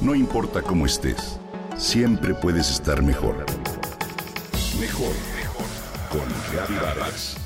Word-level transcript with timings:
No 0.00 0.14
importa 0.14 0.62
cómo 0.62 0.86
estés, 0.86 1.38
siempre 1.76 2.32
puedes 2.32 2.70
estar 2.70 3.02
mejor. 3.02 3.44
Mejor, 4.80 5.12
mejor. 5.36 5.66
Con 6.08 6.76
Vargas. 6.80 7.36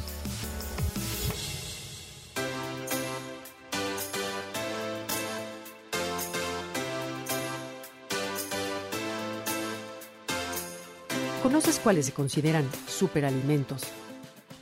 ¿Conoces 11.43 11.81
cuáles 11.81 12.07
se 12.07 12.13
consideran 12.13 12.71
superalimentos? 12.87 13.83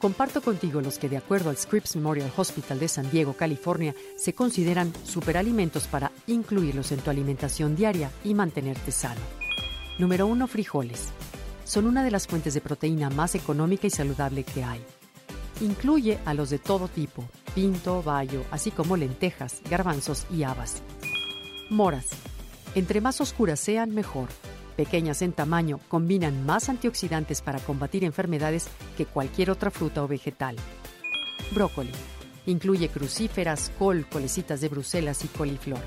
Comparto 0.03 0.43
contigo 0.43 0.81
los 0.81 0.99
que, 0.99 1.09
de 1.09 1.17
acuerdo 1.17 1.49
al 1.49 1.57
Scripps 1.57 1.95
Memorial 1.95 2.33
Hospital 2.37 2.81
de 2.81 2.89
San 2.89 3.09
Diego, 3.09 3.35
California, 3.35 3.95
se 4.17 4.33
consideran 4.33 4.93
superalimentos 5.05 5.87
para 5.87 6.11
incluirlos 6.27 6.91
en 6.91 6.99
tu 6.99 7.11
alimentación 7.11 7.77
diaria 7.77 8.11
y 8.25 8.35
mantenerte 8.35 8.91
sano. 8.91 9.21
Número 9.99 10.27
1. 10.27 10.49
Frijoles. 10.49 11.11
Son 11.63 11.87
una 11.87 12.03
de 12.03 12.11
las 12.11 12.27
fuentes 12.27 12.53
de 12.53 12.61
proteína 12.61 13.11
más 13.11 13.37
económica 13.37 13.87
y 13.87 13.91
saludable 13.91 14.43
que 14.43 14.65
hay. 14.65 14.81
Incluye 15.61 16.19
a 16.25 16.35
los 16.35 16.51
de 16.51 16.59
todo 16.59 16.89
tipo, 16.89 17.25
pinto, 17.55 18.03
bayo, 18.03 18.43
así 18.51 18.73
como 18.73 18.97
lentejas, 18.97 19.63
garbanzos 19.71 20.27
y 20.33 20.43
habas. 20.43 20.83
Moras. 21.71 22.09
Entre 22.75 23.01
más 23.01 23.21
oscuras 23.21 23.61
sean, 23.61 23.95
mejor 23.95 24.31
pequeñas 24.73 25.23
en 25.23 25.33
tamaño, 25.33 25.79
combinan 25.89 26.45
más 26.45 26.69
antioxidantes 26.69 27.41
para 27.43 27.61
combatir 27.61 28.05
enfermedades 28.05 28.69
que 28.97 29.07
cualquier 29.07 29.51
otra 29.51 29.71
fruta 29.71 30.03
o 30.03 30.09
vegetal. 30.09 30.57
Brócoli. 31.53 31.93
Incluye 32.47 32.89
crucíferas, 32.89 33.71
col, 33.79 34.07
colecitas 34.09 34.61
de 34.61 34.69
Bruselas 34.69 35.25
y 35.25 35.29
coliflor. 35.29 35.81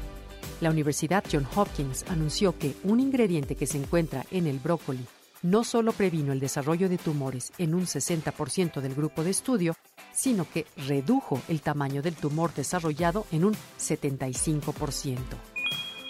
La 0.61 0.69
Universidad 0.69 1.23
John 1.29 1.45
Hopkins 1.55 2.05
anunció 2.07 2.57
que 2.57 2.75
un 2.83 2.99
ingrediente 2.99 3.55
que 3.55 3.67
se 3.67 3.77
encuentra 3.77 4.25
en 4.31 4.47
el 4.47 4.59
brócoli 4.59 5.05
no 5.41 5.63
solo 5.63 5.91
previno 5.91 6.33
el 6.33 6.39
desarrollo 6.39 6.89
de 6.89 6.97
tumores 6.97 7.53
en 7.57 7.75
un 7.75 7.83
60% 7.83 8.81
del 8.81 8.95
grupo 8.95 9.23
de 9.23 9.29
estudio, 9.29 9.75
sino 10.11 10.49
que 10.49 10.65
redujo 10.87 11.39
el 11.47 11.61
tamaño 11.61 12.01
del 12.01 12.15
tumor 12.15 12.53
desarrollado 12.53 13.27
en 13.31 13.45
un 13.45 13.53
75%. 13.77 15.17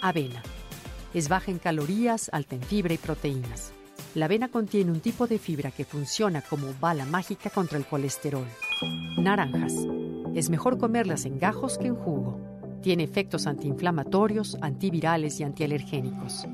Avena 0.00 0.42
es 1.16 1.30
baja 1.30 1.50
en 1.50 1.58
calorías, 1.58 2.28
alta 2.30 2.56
en 2.56 2.60
fibra 2.60 2.92
y 2.92 2.98
proteínas. 2.98 3.72
La 4.14 4.26
avena 4.26 4.48
contiene 4.48 4.92
un 4.92 5.00
tipo 5.00 5.26
de 5.26 5.38
fibra 5.38 5.70
que 5.70 5.86
funciona 5.86 6.42
como 6.42 6.66
bala 6.78 7.06
mágica 7.06 7.48
contra 7.48 7.78
el 7.78 7.86
colesterol. 7.86 8.44
Naranjas. 9.16 9.72
Es 10.34 10.50
mejor 10.50 10.76
comerlas 10.76 11.24
en 11.24 11.38
gajos 11.38 11.78
que 11.78 11.86
en 11.86 11.94
jugo. 11.94 12.38
Tiene 12.82 13.04
efectos 13.04 13.46
antiinflamatorios, 13.46 14.58
antivirales 14.60 15.40
y 15.40 15.44
antialergénicos. 15.44 16.46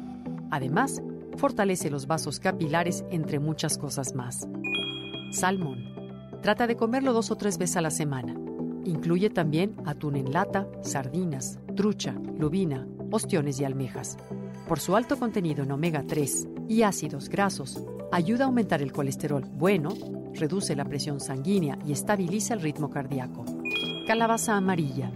Además, 0.52 1.02
fortalece 1.36 1.90
los 1.90 2.06
vasos 2.06 2.38
capilares 2.38 3.04
entre 3.10 3.40
muchas 3.40 3.78
cosas 3.78 4.14
más. 4.14 4.46
Salmón. 5.32 5.92
Trata 6.40 6.68
de 6.68 6.76
comerlo 6.76 7.12
dos 7.12 7.32
o 7.32 7.36
tres 7.36 7.58
veces 7.58 7.78
a 7.78 7.80
la 7.80 7.90
semana. 7.90 8.36
Incluye 8.84 9.28
también 9.28 9.74
atún 9.86 10.14
en 10.14 10.32
lata, 10.32 10.68
sardinas, 10.82 11.58
trucha, 11.74 12.14
lubina, 12.38 12.86
ostiones 13.10 13.58
y 13.58 13.64
almejas 13.64 14.16
por 14.68 14.80
su 14.80 14.96
alto 14.96 15.18
contenido 15.18 15.64
en 15.64 15.72
omega 15.72 16.04
3 16.06 16.48
y 16.68 16.82
ácidos 16.82 17.28
grasos, 17.28 17.82
ayuda 18.10 18.44
a 18.44 18.46
aumentar 18.46 18.82
el 18.82 18.92
colesterol 18.92 19.44
bueno, 19.54 19.94
reduce 20.34 20.76
la 20.76 20.84
presión 20.84 21.20
sanguínea 21.20 21.78
y 21.86 21.92
estabiliza 21.92 22.54
el 22.54 22.60
ritmo 22.60 22.90
cardíaco. 22.90 23.44
Calabaza 24.06 24.56
amarilla. 24.56 25.10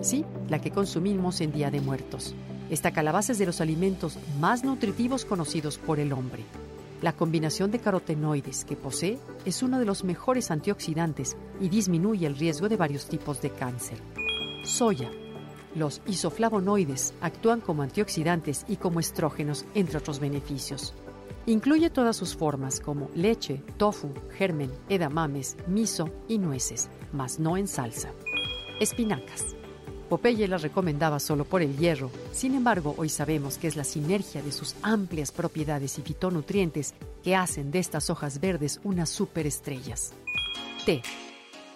Sí, 0.00 0.24
la 0.48 0.60
que 0.60 0.70
consumimos 0.70 1.40
en 1.40 1.52
Día 1.52 1.70
de 1.70 1.80
Muertos. 1.80 2.34
Esta 2.70 2.92
calabaza 2.92 3.32
es 3.32 3.38
de 3.38 3.46
los 3.46 3.60
alimentos 3.60 4.18
más 4.40 4.64
nutritivos 4.64 5.24
conocidos 5.24 5.78
por 5.78 5.98
el 5.98 6.12
hombre. 6.12 6.44
La 7.00 7.12
combinación 7.12 7.70
de 7.70 7.78
carotenoides 7.78 8.64
que 8.64 8.76
posee 8.76 9.18
es 9.44 9.62
uno 9.62 9.78
de 9.78 9.84
los 9.84 10.04
mejores 10.04 10.50
antioxidantes 10.50 11.36
y 11.60 11.68
disminuye 11.68 12.26
el 12.26 12.36
riesgo 12.36 12.68
de 12.68 12.76
varios 12.76 13.06
tipos 13.06 13.40
de 13.40 13.50
cáncer. 13.50 13.98
Soya 14.64 15.10
los 15.78 16.02
isoflavonoides 16.06 17.14
actúan 17.20 17.60
como 17.60 17.82
antioxidantes 17.82 18.64
y 18.68 18.76
como 18.76 19.00
estrógenos, 19.00 19.64
entre 19.74 19.98
otros 19.98 20.20
beneficios. 20.20 20.94
Incluye 21.46 21.88
todas 21.88 22.16
sus 22.16 22.36
formas 22.36 22.78
como 22.78 23.08
leche, 23.14 23.62
tofu, 23.78 24.12
germen, 24.36 24.70
edamames, 24.90 25.56
miso 25.66 26.10
y 26.28 26.36
nueces, 26.36 26.90
mas 27.12 27.38
no 27.38 27.56
en 27.56 27.68
salsa. 27.68 28.12
Espinacas. 28.80 29.56
Popeye 30.08 30.48
las 30.48 30.62
recomendaba 30.62 31.20
solo 31.20 31.44
por 31.44 31.62
el 31.62 31.76
hierro, 31.76 32.10
sin 32.32 32.54
embargo 32.54 32.94
hoy 32.96 33.08
sabemos 33.08 33.58
que 33.58 33.66
es 33.66 33.76
la 33.76 33.84
sinergia 33.84 34.42
de 34.42 34.52
sus 34.52 34.74
amplias 34.82 35.32
propiedades 35.32 35.98
y 35.98 36.02
fitonutrientes 36.02 36.94
que 37.22 37.36
hacen 37.36 37.70
de 37.70 37.78
estas 37.78 38.08
hojas 38.08 38.40
verdes 38.40 38.80
unas 38.84 39.10
superestrellas. 39.10 40.12
Té. 40.86 41.02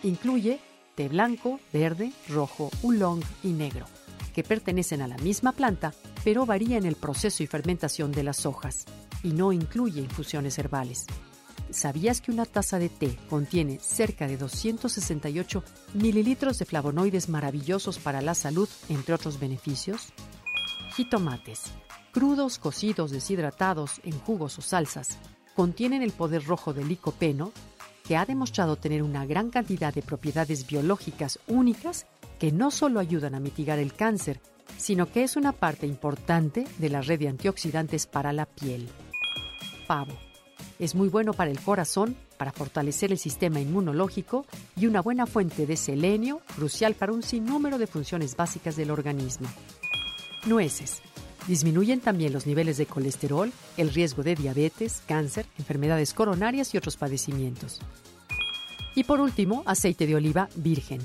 Incluye 0.02 0.60
té 0.94 1.08
blanco, 1.08 1.60
verde, 1.72 2.12
rojo, 2.28 2.70
oolong 2.82 3.22
y 3.42 3.48
negro, 3.48 3.86
que 4.34 4.42
pertenecen 4.42 5.02
a 5.02 5.08
la 5.08 5.16
misma 5.18 5.52
planta, 5.52 5.92
pero 6.24 6.46
varían 6.46 6.84
el 6.86 6.96
proceso 6.96 7.42
y 7.42 7.46
fermentación 7.46 8.12
de 8.12 8.22
las 8.22 8.46
hojas, 8.46 8.84
y 9.22 9.32
no 9.32 9.52
incluye 9.52 10.00
infusiones 10.00 10.58
herbales. 10.58 11.06
¿Sabías 11.70 12.20
que 12.20 12.30
una 12.30 12.44
taza 12.44 12.78
de 12.78 12.90
té 12.90 13.16
contiene 13.30 13.78
cerca 13.80 14.26
de 14.26 14.36
268 14.36 15.64
mililitros 15.94 16.58
de 16.58 16.66
flavonoides 16.66 17.30
maravillosos 17.30 17.98
para 17.98 18.20
la 18.20 18.34
salud, 18.34 18.68
entre 18.90 19.14
otros 19.14 19.40
beneficios? 19.40 20.08
Jitomates, 20.94 21.62
crudos, 22.12 22.58
cocidos, 22.58 23.10
deshidratados, 23.10 24.00
en 24.04 24.18
jugos 24.18 24.58
o 24.58 24.62
salsas, 24.62 25.18
contienen 25.54 26.02
el 26.02 26.12
poder 26.12 26.44
rojo 26.44 26.74
del 26.74 26.88
licopeno, 26.88 27.52
que 28.04 28.16
ha 28.16 28.24
demostrado 28.24 28.76
tener 28.76 29.02
una 29.02 29.26
gran 29.26 29.50
cantidad 29.50 29.92
de 29.92 30.02
propiedades 30.02 30.66
biológicas 30.66 31.38
únicas 31.46 32.06
que 32.38 32.52
no 32.52 32.70
solo 32.70 33.00
ayudan 33.00 33.34
a 33.34 33.40
mitigar 33.40 33.78
el 33.78 33.94
cáncer, 33.94 34.40
sino 34.76 35.10
que 35.10 35.22
es 35.22 35.36
una 35.36 35.52
parte 35.52 35.86
importante 35.86 36.66
de 36.78 36.88
la 36.88 37.00
red 37.00 37.20
de 37.20 37.28
antioxidantes 37.28 38.06
para 38.06 38.32
la 38.32 38.46
piel. 38.46 38.88
Pavo. 39.86 40.12
Es 40.78 40.94
muy 40.94 41.08
bueno 41.08 41.32
para 41.32 41.50
el 41.50 41.60
corazón, 41.60 42.16
para 42.36 42.50
fortalecer 42.50 43.12
el 43.12 43.18
sistema 43.18 43.60
inmunológico 43.60 44.46
y 44.76 44.86
una 44.86 45.00
buena 45.00 45.26
fuente 45.26 45.66
de 45.66 45.76
selenio, 45.76 46.40
crucial 46.56 46.94
para 46.94 47.12
un 47.12 47.22
sinnúmero 47.22 47.78
de 47.78 47.86
funciones 47.86 48.34
básicas 48.34 48.74
del 48.74 48.90
organismo. 48.90 49.48
Nueces. 50.46 51.02
Disminuyen 51.48 52.00
también 52.00 52.32
los 52.32 52.46
niveles 52.46 52.76
de 52.76 52.86
colesterol, 52.86 53.52
el 53.76 53.92
riesgo 53.92 54.22
de 54.22 54.36
diabetes, 54.36 55.02
cáncer, 55.06 55.46
enfermedades 55.58 56.14
coronarias 56.14 56.72
y 56.72 56.78
otros 56.78 56.96
padecimientos. 56.96 57.80
Y 58.94 59.04
por 59.04 59.20
último, 59.20 59.62
aceite 59.66 60.06
de 60.06 60.14
oliva 60.14 60.48
virgen. 60.54 61.00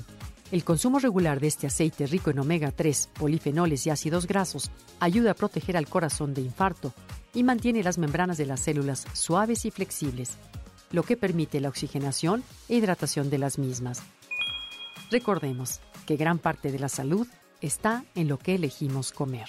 El 0.50 0.64
consumo 0.64 0.98
regular 0.98 1.40
de 1.40 1.48
este 1.48 1.66
aceite 1.66 2.06
rico 2.06 2.30
en 2.30 2.38
omega 2.38 2.70
3, 2.70 3.10
polifenoles 3.18 3.86
y 3.86 3.90
ácidos 3.90 4.26
grasos 4.26 4.70
ayuda 5.00 5.32
a 5.32 5.34
proteger 5.34 5.76
al 5.76 5.88
corazón 5.88 6.34
de 6.34 6.40
infarto 6.40 6.94
y 7.34 7.42
mantiene 7.42 7.82
las 7.82 7.98
membranas 7.98 8.38
de 8.38 8.46
las 8.46 8.60
células 8.60 9.06
suaves 9.12 9.64
y 9.64 9.70
flexibles, 9.70 10.36
lo 10.90 11.02
que 11.02 11.16
permite 11.16 11.60
la 11.60 11.68
oxigenación 11.68 12.44
e 12.68 12.76
hidratación 12.76 13.28
de 13.28 13.38
las 13.38 13.58
mismas. 13.58 14.02
Recordemos 15.10 15.80
que 16.06 16.16
gran 16.16 16.38
parte 16.38 16.72
de 16.72 16.78
la 16.78 16.88
salud 16.88 17.26
está 17.60 18.04
en 18.14 18.28
lo 18.28 18.38
que 18.38 18.54
elegimos 18.54 19.12
comer. 19.12 19.48